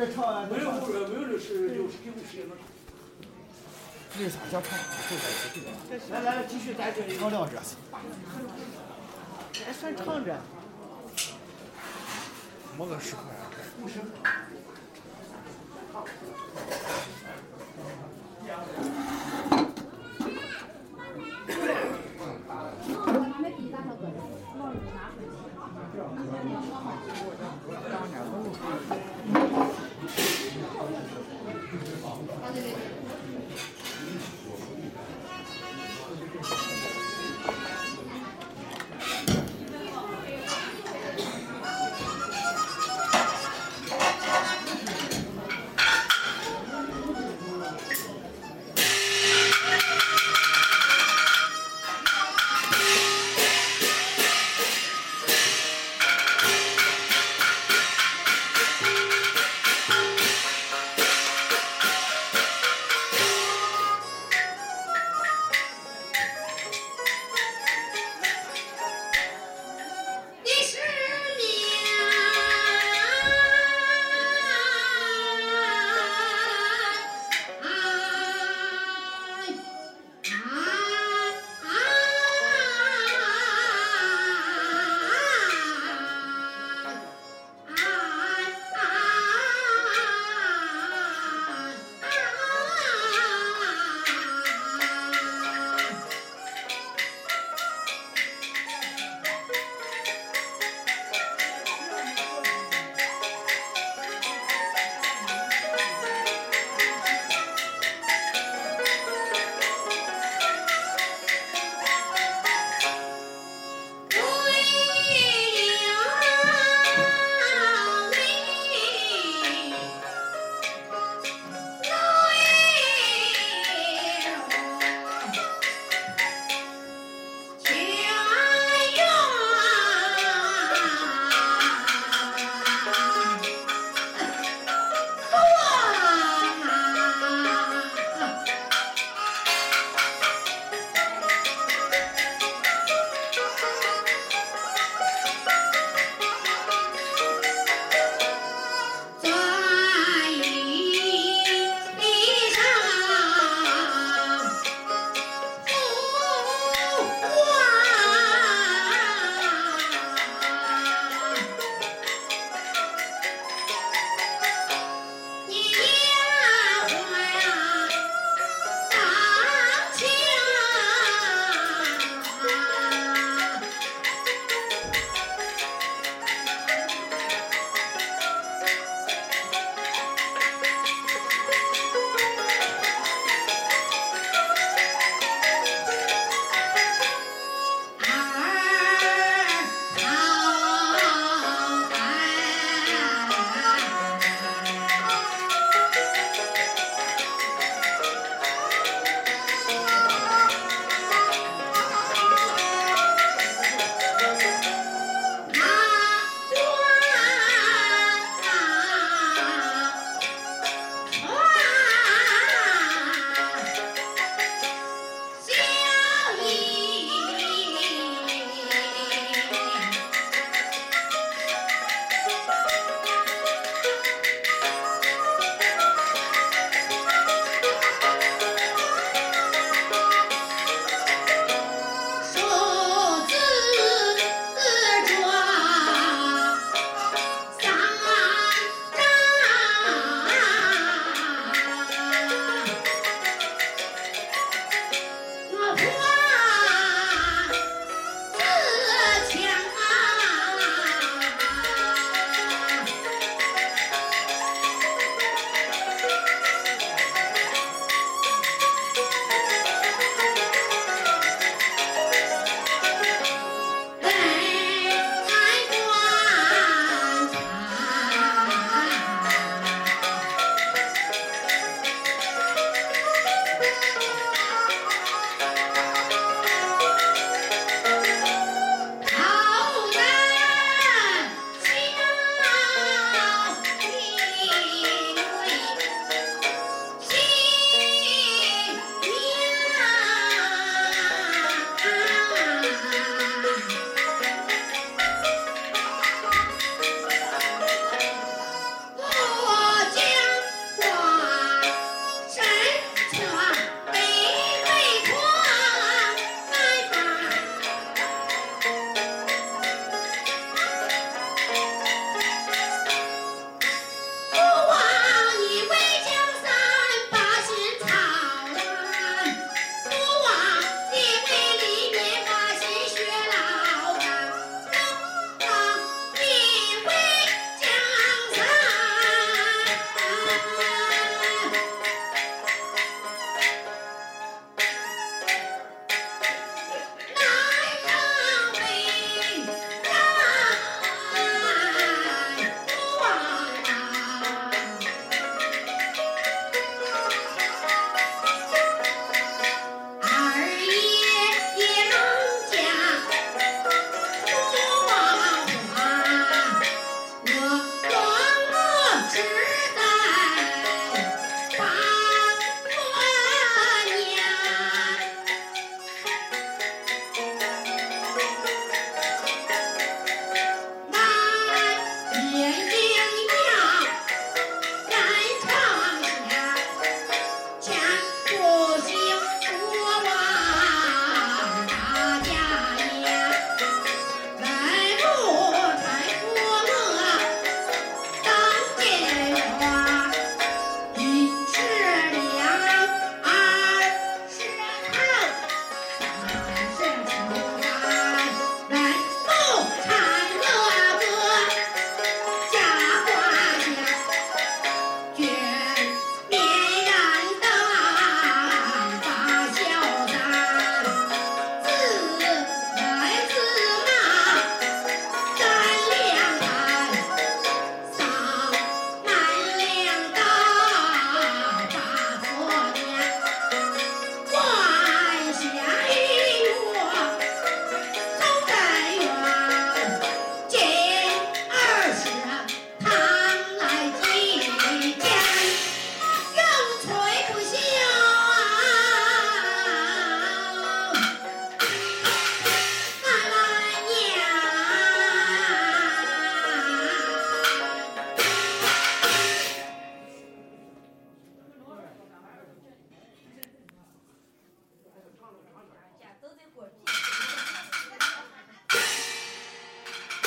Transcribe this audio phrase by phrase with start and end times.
[0.00, 2.56] 这唱没有没有没有的是有给不写了。
[4.18, 4.78] 为啥叫唱？
[6.10, 7.18] 来来来，继续咱这里。
[7.18, 7.54] 唱两句，
[9.62, 10.40] 还算唱着。
[12.78, 13.24] 没个十块。
[23.50, 24.40] 对对对。